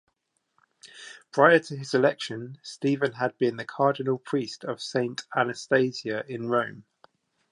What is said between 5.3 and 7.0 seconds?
Anastasia in Rome.